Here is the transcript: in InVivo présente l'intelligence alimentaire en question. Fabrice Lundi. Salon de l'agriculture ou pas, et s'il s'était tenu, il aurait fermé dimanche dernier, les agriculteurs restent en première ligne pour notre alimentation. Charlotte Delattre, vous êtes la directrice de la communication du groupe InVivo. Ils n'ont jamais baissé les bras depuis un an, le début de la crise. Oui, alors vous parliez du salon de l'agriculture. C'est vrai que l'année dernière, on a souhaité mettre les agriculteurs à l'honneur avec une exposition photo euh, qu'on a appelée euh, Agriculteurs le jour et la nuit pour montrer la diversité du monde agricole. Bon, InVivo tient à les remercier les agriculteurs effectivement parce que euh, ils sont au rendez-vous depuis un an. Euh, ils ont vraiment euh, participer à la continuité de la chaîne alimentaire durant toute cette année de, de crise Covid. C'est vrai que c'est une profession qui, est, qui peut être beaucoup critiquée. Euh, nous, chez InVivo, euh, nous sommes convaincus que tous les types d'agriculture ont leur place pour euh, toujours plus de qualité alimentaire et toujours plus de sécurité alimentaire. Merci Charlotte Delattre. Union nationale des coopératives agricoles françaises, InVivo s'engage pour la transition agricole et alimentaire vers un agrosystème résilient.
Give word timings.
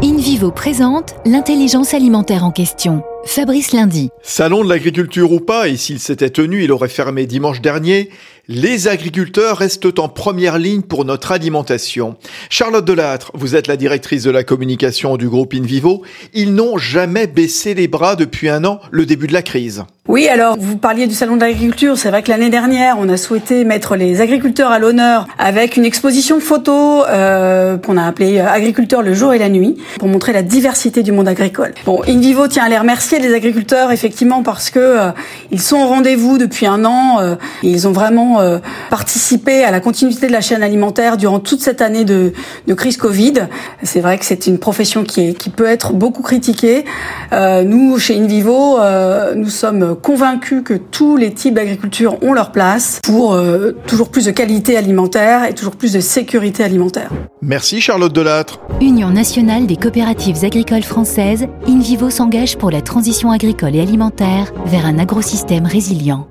in 0.00 0.17
InVivo 0.38 0.52
présente 0.52 1.16
l'intelligence 1.26 1.94
alimentaire 1.94 2.44
en 2.44 2.52
question. 2.52 3.02
Fabrice 3.24 3.72
Lundi. 3.72 4.10
Salon 4.22 4.62
de 4.62 4.68
l'agriculture 4.68 5.32
ou 5.32 5.40
pas, 5.40 5.68
et 5.68 5.76
s'il 5.76 5.98
s'était 5.98 6.30
tenu, 6.30 6.62
il 6.62 6.70
aurait 6.70 6.88
fermé 6.88 7.26
dimanche 7.26 7.60
dernier, 7.60 8.10
les 8.46 8.88
agriculteurs 8.88 9.58
restent 9.58 9.98
en 9.98 10.08
première 10.08 10.58
ligne 10.58 10.80
pour 10.80 11.04
notre 11.04 11.32
alimentation. 11.32 12.16
Charlotte 12.48 12.84
Delattre, 12.84 13.30
vous 13.34 13.56
êtes 13.56 13.66
la 13.66 13.76
directrice 13.76 14.22
de 14.22 14.30
la 14.30 14.44
communication 14.44 15.18
du 15.18 15.28
groupe 15.28 15.52
InVivo. 15.52 16.02
Ils 16.32 16.54
n'ont 16.54 16.78
jamais 16.78 17.26
baissé 17.26 17.74
les 17.74 17.88
bras 17.88 18.16
depuis 18.16 18.48
un 18.48 18.64
an, 18.64 18.80
le 18.90 19.04
début 19.04 19.26
de 19.26 19.34
la 19.34 19.42
crise. 19.42 19.84
Oui, 20.08 20.26
alors 20.26 20.56
vous 20.58 20.78
parliez 20.78 21.06
du 21.06 21.12
salon 21.12 21.36
de 21.36 21.42
l'agriculture. 21.42 21.98
C'est 21.98 22.08
vrai 22.08 22.22
que 22.22 22.30
l'année 22.30 22.48
dernière, 22.48 22.96
on 22.98 23.10
a 23.10 23.18
souhaité 23.18 23.64
mettre 23.64 23.96
les 23.96 24.22
agriculteurs 24.22 24.70
à 24.70 24.78
l'honneur 24.78 25.26
avec 25.38 25.76
une 25.76 25.84
exposition 25.84 26.40
photo 26.40 27.04
euh, 27.04 27.76
qu'on 27.76 27.98
a 27.98 28.04
appelée 28.04 28.38
euh, 28.38 28.48
Agriculteurs 28.48 29.02
le 29.02 29.12
jour 29.12 29.34
et 29.34 29.38
la 29.38 29.50
nuit 29.50 29.76
pour 29.98 30.08
montrer 30.08 30.27
la 30.32 30.42
diversité 30.42 31.02
du 31.02 31.12
monde 31.12 31.28
agricole. 31.28 31.74
Bon, 31.84 32.02
InVivo 32.06 32.48
tient 32.48 32.64
à 32.64 32.68
les 32.68 32.78
remercier 32.78 33.18
les 33.18 33.34
agriculteurs 33.34 33.90
effectivement 33.90 34.42
parce 34.42 34.70
que 34.70 34.78
euh, 34.78 35.10
ils 35.50 35.60
sont 35.60 35.78
au 35.78 35.86
rendez-vous 35.86 36.38
depuis 36.38 36.66
un 36.66 36.84
an. 36.84 37.20
Euh, 37.20 37.34
ils 37.62 37.86
ont 37.88 37.92
vraiment 37.92 38.40
euh, 38.40 38.58
participer 38.90 39.64
à 39.64 39.70
la 39.70 39.80
continuité 39.80 40.26
de 40.26 40.32
la 40.32 40.40
chaîne 40.40 40.62
alimentaire 40.62 41.16
durant 41.16 41.40
toute 41.40 41.60
cette 41.60 41.80
année 41.80 42.04
de, 42.04 42.32
de 42.66 42.74
crise 42.74 42.96
Covid. 42.96 43.34
C'est 43.82 44.00
vrai 44.00 44.18
que 44.18 44.24
c'est 44.24 44.46
une 44.46 44.58
profession 44.58 45.04
qui, 45.04 45.28
est, 45.28 45.34
qui 45.34 45.50
peut 45.50 45.66
être 45.66 45.92
beaucoup 45.92 46.22
critiquée. 46.22 46.84
Euh, 47.32 47.64
nous, 47.64 47.98
chez 47.98 48.18
InVivo, 48.18 48.78
euh, 48.78 49.34
nous 49.34 49.48
sommes 49.48 49.96
convaincus 49.96 50.62
que 50.64 50.74
tous 50.74 51.16
les 51.16 51.32
types 51.32 51.54
d'agriculture 51.54 52.22
ont 52.22 52.32
leur 52.32 52.52
place 52.52 53.00
pour 53.02 53.34
euh, 53.34 53.72
toujours 53.86 54.10
plus 54.10 54.26
de 54.26 54.30
qualité 54.30 54.76
alimentaire 54.76 55.44
et 55.44 55.54
toujours 55.54 55.76
plus 55.76 55.92
de 55.92 56.00
sécurité 56.00 56.64
alimentaire. 56.64 57.10
Merci 57.42 57.80
Charlotte 57.80 58.12
Delattre. 58.12 58.60
Union 58.80 59.10
nationale 59.10 59.66
des 59.66 59.76
coopératives 60.08 60.44
agricoles 60.44 60.84
françaises, 60.84 61.46
InVivo 61.66 62.08
s'engage 62.08 62.56
pour 62.56 62.70
la 62.70 62.80
transition 62.80 63.30
agricole 63.30 63.74
et 63.74 63.80
alimentaire 63.80 64.52
vers 64.64 64.86
un 64.86 64.98
agrosystème 64.98 65.66
résilient. 65.66 66.26